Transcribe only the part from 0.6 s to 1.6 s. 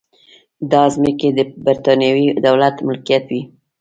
دا ځمکې د